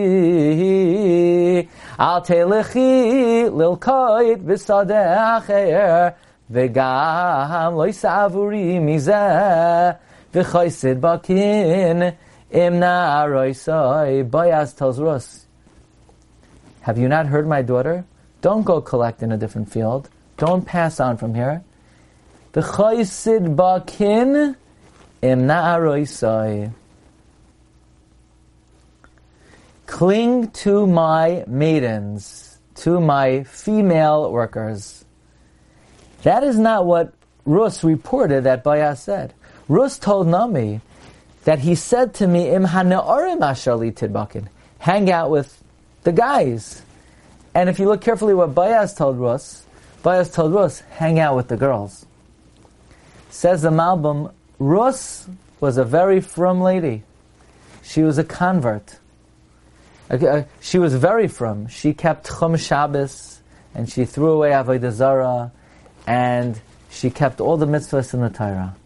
[1.98, 6.14] al telechi, lilkoit, v'sadeh acher,
[6.52, 9.96] v'gam lo yisavuri mizeh,
[10.30, 12.14] v'choysid bakin,
[12.50, 14.30] imna roisoi.
[14.30, 15.46] Boaz tells Rus,
[16.82, 18.04] have you not heard my daughter?
[18.40, 20.08] Don't go collect in a different field.
[20.36, 21.62] Don't pass on from here.
[22.52, 24.56] The V'choysid bakin,
[25.22, 26.72] imna roisoi.
[29.86, 35.04] Cling to my maidens, to my female workers.
[36.24, 37.14] That is not what
[37.44, 39.34] Rus reported that Boaz said.
[39.68, 40.80] Rus told Nami
[41.44, 45.61] that he said to me, Im ashali tidbakin, hang out with
[46.02, 46.82] the guys.
[47.54, 49.64] And if you look carefully what Boaz told Rus,
[50.02, 52.06] Boaz told Rus, hang out with the girls.
[53.30, 55.28] Says the Malbim, Rus
[55.60, 57.02] was a very frum lady.
[57.82, 58.98] She was a convert.
[60.10, 61.68] Uh, she was very frum.
[61.68, 63.40] She kept Chum Shabbos,
[63.74, 65.52] and she threw away Avodah Zarah,
[66.06, 66.60] and
[66.90, 68.76] she kept all the mitzvahs in the Torah.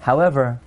[0.00, 0.60] However,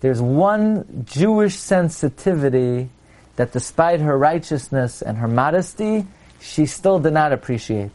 [0.00, 2.90] there's one Jewish sensitivity
[3.36, 6.06] that despite her righteousness and her modesty,
[6.40, 7.92] she still did not appreciate.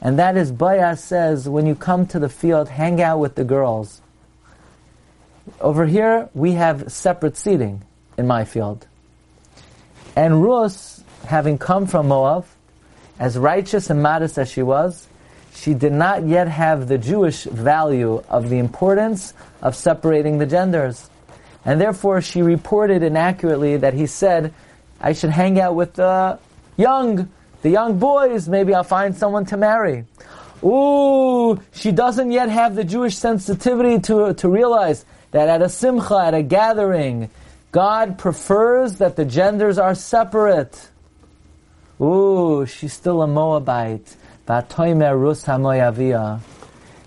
[0.00, 3.44] And that is, Boaz says, when you come to the field, hang out with the
[3.44, 4.00] girls.
[5.60, 7.82] Over here, we have separate seating
[8.16, 8.86] in my field.
[10.14, 12.46] And Rus, having come from Moab,
[13.18, 15.08] as righteous and modest as she was,
[15.54, 21.10] she did not yet have the Jewish value of the importance of separating the genders.
[21.64, 24.54] And therefore, she reported inaccurately that he said,
[25.00, 26.38] I should hang out with the
[26.76, 27.28] young,
[27.62, 30.04] the young boys, maybe I'll find someone to marry.
[30.64, 36.16] Ooh, she doesn't yet have the Jewish sensitivity to, to realize that at a simcha,
[36.16, 37.30] at a gathering,
[37.70, 40.88] God prefers that the genders are separate.
[42.00, 44.16] Ooh, she's still a Moabite.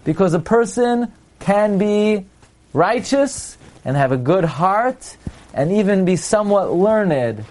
[0.04, 2.26] Because a person can be
[2.74, 5.18] righteous and have a good heart
[5.54, 7.44] and even be somewhat learned,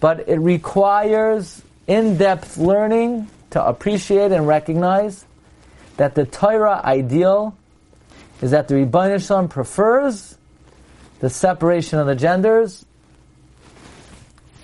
[0.00, 5.24] but it requires in-depth learning to appreciate and recognize
[5.96, 7.56] that the Torah ideal
[8.42, 10.36] is that the Rebbeinu Shalom prefers
[11.20, 12.84] the separation of the genders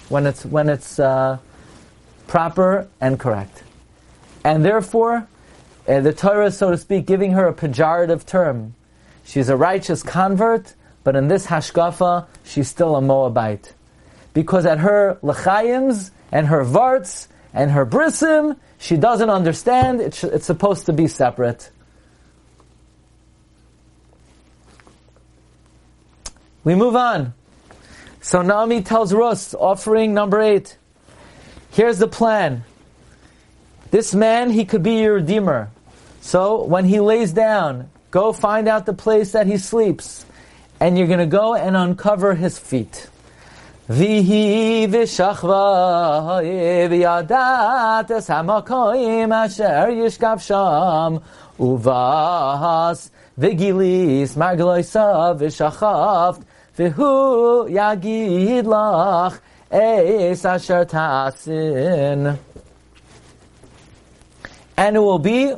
[0.09, 1.39] when it's when it's uh,
[2.27, 3.63] proper and correct.
[4.45, 5.27] And therefore,
[5.89, 8.75] uh, the Torah is, so to speak, giving her a pejorative term.
[9.25, 13.75] She's a righteous convert, but in this hashkafa, she's still a Moabite.
[14.35, 20.47] Because at her lechayims and her varts and her brisim, she doesn't understand it's, it's
[20.47, 21.71] supposed to be separate.
[26.65, 27.35] We move on.
[28.21, 30.77] So Naomi tells Rus, offering number eight.
[31.73, 32.65] Here's the plan.
[33.91, 35.71] This man, he could be your redeemer.
[36.21, 40.25] So when he lays down, go find out the place that he sleeps
[40.83, 43.09] and you're going to go and uncover his feet.
[43.89, 46.43] Vihi v'shachva
[46.91, 51.23] v'yadat es hamakoim asher yishkav sham
[51.57, 56.43] uvas v'gilis margloisa v'shachaft
[56.77, 59.39] v'hu yagid lach
[59.71, 62.37] eis asher tasin.
[64.77, 65.53] And it will be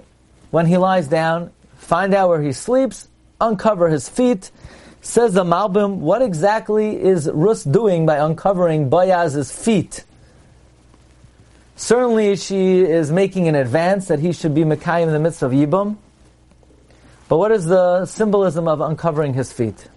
[0.50, 3.08] when he lies down, find out where he sleeps,
[3.40, 4.50] uncover his feet,
[5.04, 10.02] Says the Malbim, what exactly is Rus doing by uncovering Boaz's feet?
[11.76, 15.52] Certainly she is making an advance that he should be Mekayim in the midst of
[15.52, 15.98] Yibam.
[17.28, 19.88] But what is the symbolism of uncovering his feet?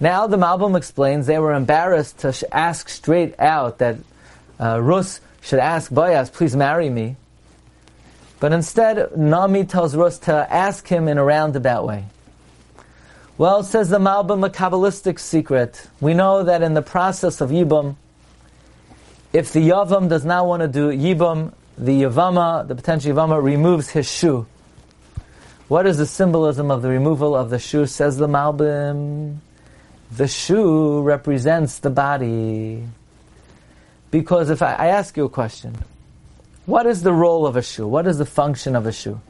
[0.00, 3.98] Now the Malbim explains they were embarrassed to ask straight out that
[4.58, 7.16] uh, Rus should ask Boaz, please marry me.
[8.40, 12.06] But instead, Nami tells Rus to ask him in a roundabout way.
[13.42, 15.88] Well, says the Malbim, a Kabbalistic secret.
[16.00, 17.96] We know that in the process of Yibam,
[19.32, 23.90] if the Yavam does not want to do Yibam, the Yavama, the potential Yavama, removes
[23.90, 24.46] his shoe.
[25.66, 27.86] What is the symbolism of the removal of the shoe?
[27.86, 29.38] Says the Malbim.
[30.12, 32.86] The shoe represents the body.
[34.12, 35.76] Because if I, I ask you a question,
[36.66, 37.88] what is the role of a shoe?
[37.88, 39.20] What is the function of a shoe?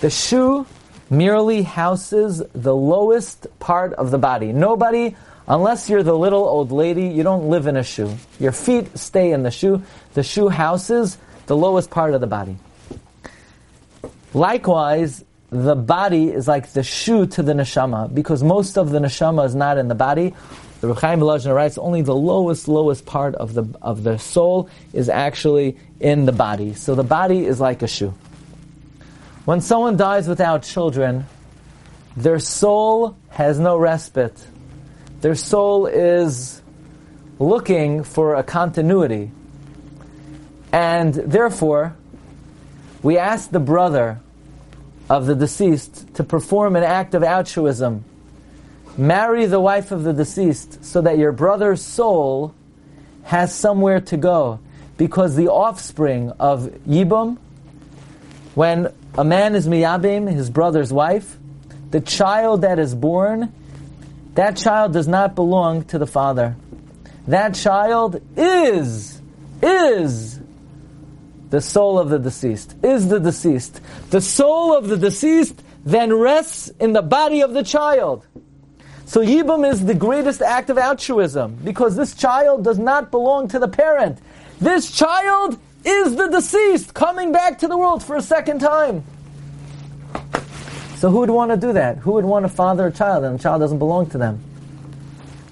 [0.00, 0.66] The shoe
[1.10, 4.52] merely houses the lowest part of the body.
[4.52, 5.16] Nobody,
[5.48, 8.16] unless you're the little old lady, you don't live in a shoe.
[8.38, 9.82] Your feet stay in the shoe.
[10.14, 12.56] The shoe houses the lowest part of the body.
[14.32, 19.44] Likewise, the body is like the shoe to the neshama, because most of the neshama
[19.44, 20.32] is not in the body.
[20.80, 24.70] The Reb Chaim Volozhiner writes only the lowest, lowest part of the of the soul
[24.92, 26.72] is actually in the body.
[26.74, 28.14] So the body is like a shoe.
[29.44, 31.26] When someone dies without children,
[32.16, 34.46] their soul has no respite.
[35.22, 36.60] Their soul is
[37.38, 39.30] looking for a continuity.
[40.72, 41.96] And therefore,
[43.02, 44.20] we ask the brother
[45.08, 48.04] of the deceased to perform an act of altruism.
[48.96, 52.54] Marry the wife of the deceased so that your brother's soul
[53.24, 54.60] has somewhere to go.
[54.98, 57.38] Because the offspring of Yibum,
[58.54, 61.38] when a man is miyabim, his brother's wife.
[61.90, 63.52] The child that is born,
[64.34, 66.56] that child does not belong to the father.
[67.26, 69.20] That child is,
[69.62, 70.40] is
[71.50, 73.80] the soul of the deceased, is the deceased.
[74.10, 78.26] The soul of the deceased then rests in the body of the child.
[79.06, 83.58] So Yibam is the greatest act of altruism because this child does not belong to
[83.58, 84.18] the parent.
[84.60, 89.04] This child is the deceased coming back to the world for a second time.
[90.96, 91.98] So who would want to do that?
[91.98, 94.42] Who would want to father a child and the child doesn't belong to them?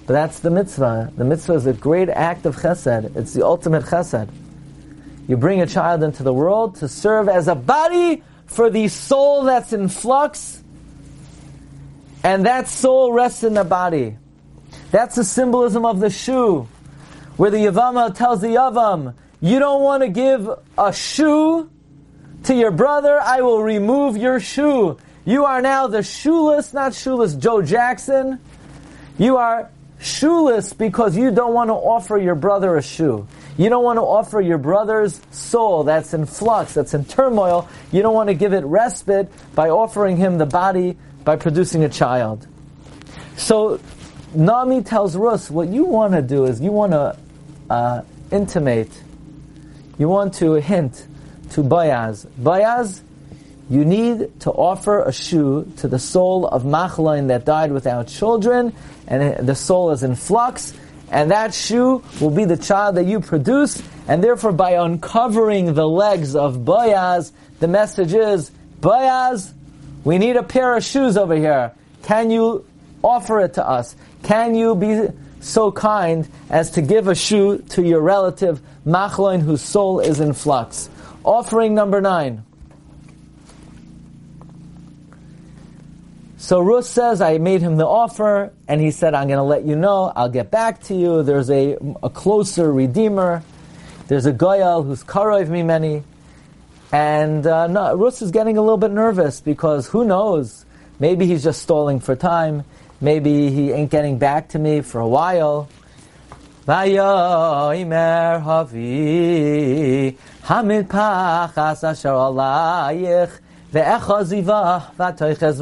[0.05, 1.13] But that's the mitzvah.
[1.17, 3.15] The mitzvah is a great act of chesed.
[3.15, 4.29] It's the ultimate chesed.
[5.27, 9.43] You bring a child into the world to serve as a body for the soul
[9.43, 10.63] that's in flux,
[12.23, 14.17] and that soul rests in the body.
[14.91, 16.67] That's the symbolism of the shoe,
[17.37, 21.69] where the Yavama tells the Yavam, you don't want to give a shoe
[22.43, 24.97] to your brother, I will remove your shoe.
[25.25, 28.39] You are now the shoeless, not shoeless Joe Jackson.
[29.17, 33.27] You are shoeless because you don't want to offer your brother a shoe.
[33.57, 37.67] You don't want to offer your brother's soul that's in flux, that's in turmoil.
[37.91, 41.89] You don't want to give it respite by offering him the body by producing a
[41.89, 42.47] child.
[43.35, 43.79] So
[44.33, 47.17] Nami tells Rus, what you want to do is you want to
[47.69, 48.89] uh, intimate
[49.99, 51.05] you want to hint
[51.51, 52.25] to Bayaz.
[52.41, 53.01] Bayaz,
[53.69, 58.73] you need to offer a shoe to the soul of Machlain that died without children,
[59.07, 60.73] and the soul is in flux,
[61.11, 65.87] and that shoe will be the child that you produce, and therefore by uncovering the
[65.87, 69.51] legs of Bayaz, the message is, Bayaz,
[70.03, 71.73] we need a pair of shoes over here.
[72.03, 72.65] Can you
[73.03, 73.95] offer it to us?
[74.23, 75.09] Can you be
[75.39, 80.33] so kind as to give a shoe to your relative Machloin whose soul is in
[80.33, 80.89] flux.
[81.23, 82.43] Offering number nine.
[86.37, 89.65] So Rus says, I made him the offer, and he said, I'm going to let
[89.65, 91.21] you know, I'll get back to you.
[91.21, 93.43] There's a, a closer redeemer.
[94.07, 96.03] There's a Goyal who's Karov mimeni.
[96.91, 100.65] And uh, no, Rus is getting a little bit nervous because who knows?
[100.97, 102.63] Maybe he's just stalling for time.
[103.01, 105.69] Maybe he ain't getting back to me for a while.
[106.67, 113.31] Vayomer havi hamid pachas asher alayich
[113.71, 115.61] ve'echa zivah v'atoiches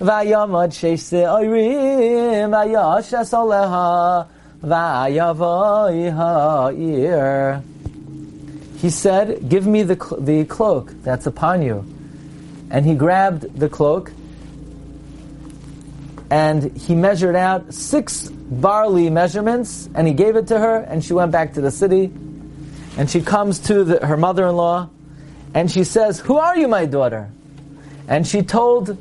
[0.00, 4.26] vayamad sheish se'orim vayashas oleha
[6.10, 7.62] ha'ir.
[8.78, 11.86] He said, give me the, the cloak that's upon you.
[12.70, 14.12] And he grabbed the cloak
[16.34, 21.12] and he measured out six barley measurements and he gave it to her and she
[21.12, 22.12] went back to the city
[22.98, 24.90] and she comes to the, her mother-in-law
[25.54, 27.30] and she says, who are you, my daughter?
[28.08, 28.98] And she told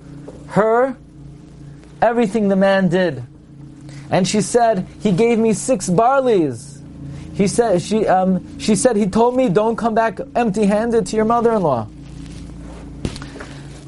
[0.49, 0.95] her
[2.03, 3.23] everything the man did.
[4.11, 6.83] And she said, he gave me six barleys.
[7.33, 11.25] He said, she, um, she said, he told me don't come back empty-handed to your
[11.25, 11.87] mother-in-law.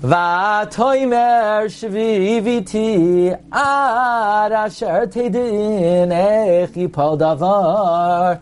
[0.02, 8.42] Vatoimer Shviviti Arasher Tedin Echipaldavar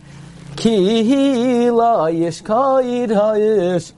[0.55, 3.91] Ki La Yishkoid Hoyish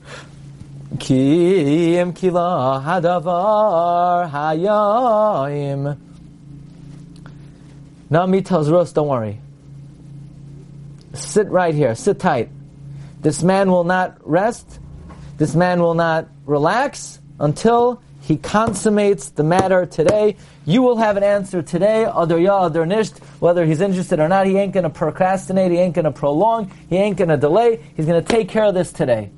[1.00, 5.96] Ki Em Kila Hadavar Hayoim
[8.10, 9.40] Nami tells Rus, don't worry.
[11.14, 12.50] Sit right here, sit tight.
[13.20, 14.78] This man will not rest,
[15.38, 20.36] this man will not relax until he consummates the matter today.
[20.64, 24.46] You will have an answer today, other ya, other nisht, whether he's interested or not.
[24.46, 28.48] He ain't gonna procrastinate, he ain't gonna prolong, he ain't gonna delay, he's gonna take
[28.48, 29.30] care of this today.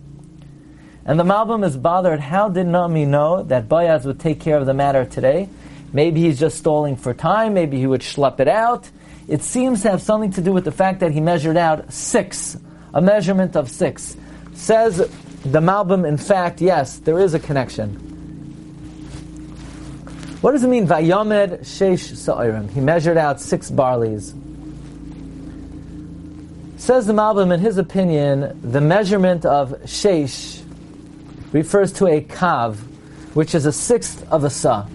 [1.05, 4.67] And the Malbim is bothered, how did Nami know that Bayaz would take care of
[4.67, 5.49] the matter today?
[5.93, 8.91] Maybe he's just stalling for time, maybe he would schlep it out.
[9.27, 12.57] It seems to have something to do with the fact that he measured out six,
[12.95, 14.17] a measurement of six.
[14.55, 15.11] Says
[15.45, 17.91] the Malbim, in fact, yes, there is a connection.
[20.41, 22.71] What does it mean, Vayomed Sheish Sa'irim?
[22.71, 24.35] He measured out six barleys.
[26.79, 30.63] Says the Malbim, in his opinion, the measurement of Sheish
[31.53, 32.77] refers to a kav,
[33.35, 34.87] which is a sixth of a sa.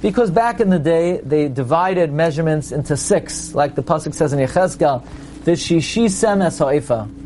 [0.00, 4.38] Because back in the day, they divided measurements into six, like the Pasuk says in
[4.38, 5.04] Yechezkel,
[5.44, 7.17] the Shishisem es ha'ifa.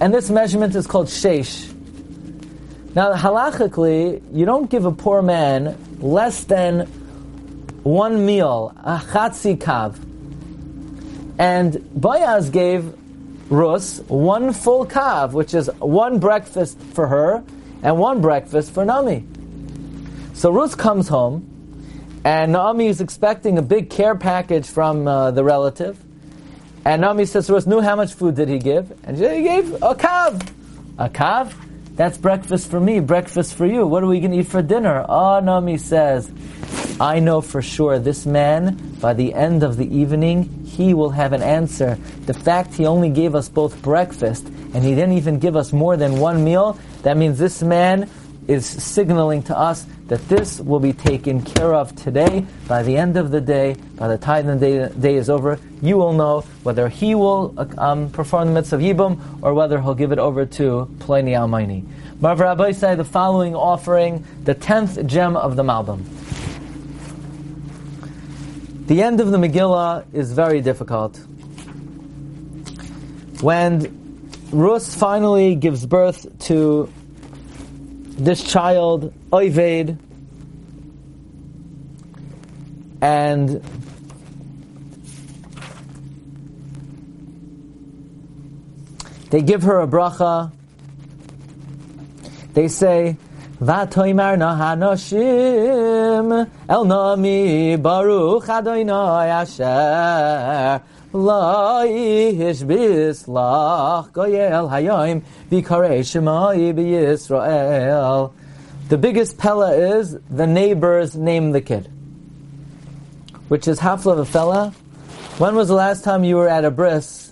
[0.00, 1.70] And this measurement is called Sheish.
[2.94, 6.86] Now, halachically, you don't give a poor man less than
[7.82, 9.98] one meal, a chatzi kav.
[11.38, 12.94] And Boaz gave
[13.50, 17.44] Rus one full kav, which is one breakfast for her
[17.82, 19.24] and one breakfast for Nami.
[20.34, 21.46] So Rus comes home,
[22.24, 25.98] and Naomi is expecting a big care package from uh, the relative.
[26.84, 28.92] And Naomi Rus, knew how much food did he give?
[29.04, 30.50] And said, he gave a kav.
[30.98, 31.54] A kav?
[31.96, 33.86] That's breakfast for me, breakfast for you.
[33.86, 35.04] What are we going to eat for dinner?
[35.06, 36.30] Oh, Naomi says,
[36.98, 41.34] I know for sure this man, by the end of the evening, he will have
[41.34, 41.98] an answer.
[42.24, 45.96] The fact he only gave us both breakfast and he didn't even give us more
[45.98, 48.08] than one meal, that means this man
[48.48, 52.44] is signaling to us that this will be taken care of today.
[52.66, 55.96] By the end of the day, by the time the day, day is over, you
[55.96, 60.10] will know whether he will um, perform the mitzvah of Yibum or whether he'll give
[60.10, 61.86] it over to Ploni Almoni.
[62.20, 66.02] Marv Rabbi say the following offering, the tenth gem of the Malbim.
[68.88, 71.18] The end of the Megillah is very difficult.
[73.40, 73.96] When
[74.50, 76.92] Rus finally gives birth to
[78.16, 79.98] this child, Oived,
[83.00, 83.62] and
[89.30, 90.52] they give her a bracha.
[92.52, 93.16] They say,
[93.60, 100.82] Vatoimar hanoshim el nami baruch Adonai asher
[101.12, 108.32] lo yish bislach goyel hayom bikarei shemai b'Yisrael.
[108.88, 111.90] The biggest pella is the neighbors name the kid,
[113.48, 114.70] which is half of a fella.
[115.36, 117.29] When was the last time you were at a bris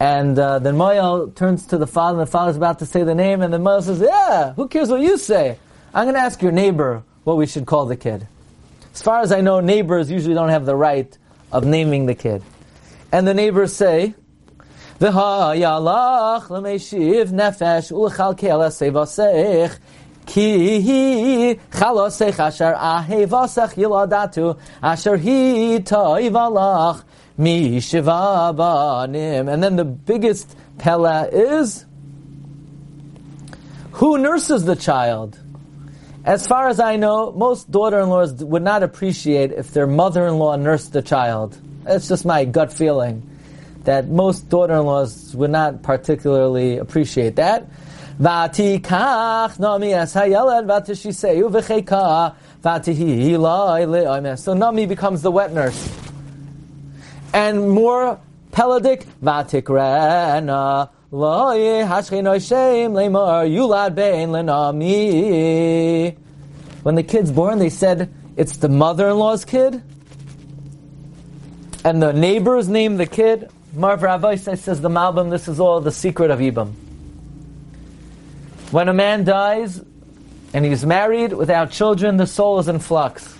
[0.00, 3.14] and uh, then Moel turns to the father, and the father's about to say the
[3.14, 5.58] name, and then Moel says, Yeah, who cares what you say?
[5.94, 8.26] I'm going to ask your neighbor what we should call the kid.
[8.92, 11.16] As far as I know, neighbors usually don't have the right
[11.52, 12.42] of naming the kid.
[13.12, 14.14] And the neighbors say,
[17.32, 17.90] nefesh
[27.36, 29.48] Mi shiva banim.
[29.48, 31.84] And then the biggest pella is
[33.92, 35.38] who nurses the child?
[36.24, 41.02] As far as I know, most daughter-in-laws would not appreciate if their mother-in-law nursed the
[41.02, 41.56] child.
[41.86, 43.22] It's just my gut feeling
[43.84, 47.68] that most daughter-in-laws would not particularly appreciate that.
[54.38, 56.03] So Nami becomes the wet nurse.
[57.34, 58.20] And more
[58.52, 60.88] Peladik, Vatikrana,
[63.50, 66.16] Yulad Bein Lenami.
[66.84, 69.82] When the kid's born, they said it's the mother-in-law's kid.
[71.84, 73.50] And the neighbors named the kid.
[73.74, 76.72] Marv Rabbi says the Malbim, this is all the secret of Ibam.
[78.70, 79.82] When a man dies
[80.52, 83.36] and he's married without children, the soul is in flux.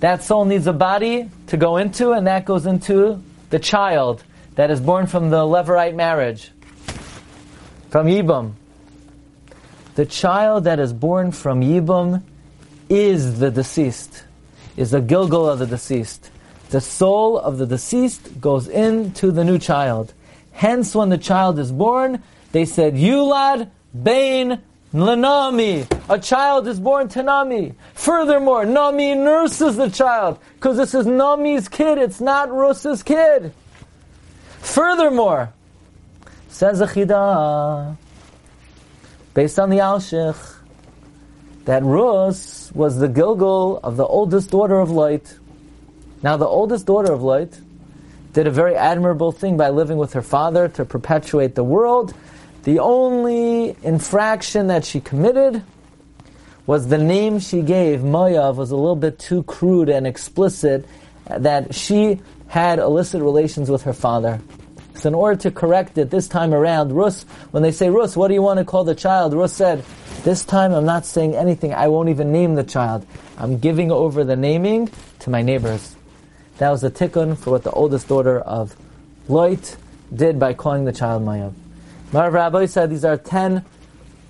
[0.00, 4.24] That soul needs a body to go into, and that goes into the child
[4.54, 6.50] that is born from the Levirate marriage,
[7.90, 8.52] from Yibam.
[9.96, 12.22] The child that is born from Yibam
[12.88, 14.24] is the deceased,
[14.76, 16.30] is the Gilgul of the deceased.
[16.70, 20.14] The soul of the deceased goes into the new child.
[20.52, 22.22] Hence, when the child is born,
[22.52, 23.70] they said, Yulad
[24.00, 24.62] Bain
[24.92, 25.86] Lanami.
[26.08, 27.74] A child is born to Nami.
[27.94, 31.98] Furthermore, Nami nurses the child because this is Nami's kid.
[31.98, 33.52] It's not Rus's kid.
[34.58, 35.52] Furthermore,
[36.48, 37.96] says Achida,
[39.32, 40.56] based on the Alshich,
[41.66, 45.38] that Rus was the Gilgul of the oldest daughter of Loit.
[46.22, 47.60] Now, the oldest daughter of Loit
[48.32, 52.14] did a very admirable thing by living with her father to perpetuate the world
[52.62, 55.62] the only infraction that she committed
[56.66, 60.86] was the name she gave, Mayav, was a little bit too crude and explicit
[61.28, 64.40] uh, that she had illicit relations with her father.
[64.94, 68.28] So in order to correct it this time around, Rus, when they say, Rus, what
[68.28, 69.32] do you want to call the child?
[69.32, 69.84] Rus said,
[70.24, 71.72] this time I'm not saying anything.
[71.72, 73.06] I won't even name the child.
[73.38, 74.90] I'm giving over the naming
[75.20, 75.96] to my neighbors.
[76.58, 78.76] That was the tikkun for what the oldest daughter of
[79.28, 79.76] Loit
[80.14, 81.54] did by calling the child Mayav.
[82.12, 83.64] Marav Rabbi said these are ten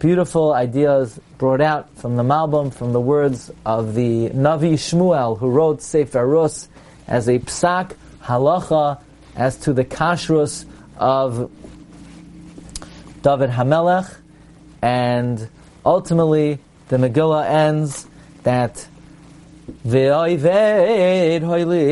[0.01, 5.49] beautiful ideas brought out from the Malbim, from the words of the Navi Shmuel, who
[5.49, 6.69] wrote Sefer Rus
[7.07, 9.01] as a psak halacha
[9.35, 10.67] as to the kashrus
[10.99, 11.51] of
[13.23, 14.15] David Hamelech,
[14.83, 15.49] and
[15.83, 16.59] ultimately
[16.89, 18.07] the Megillah ends
[18.43, 18.87] that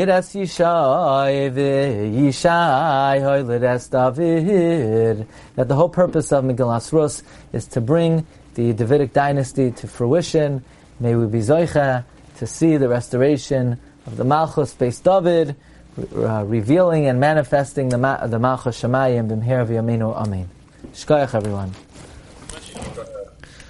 [0.08, 3.20] Es Yishai ve'yishai
[3.62, 5.26] es David.
[5.54, 7.22] That the whole purpose of Megillas Rus
[7.52, 10.64] is to bring the Davidic dynasty to fruition.
[10.98, 12.04] May we be zoicha
[12.38, 15.54] to see the restoration of the Malchus Beis David,
[16.16, 20.14] uh, revealing and manifesting the, Ma- the Malchus Shemayim b'mher v'yameinu.
[20.16, 20.48] Amen.
[20.92, 21.74] Shkoyach everyone.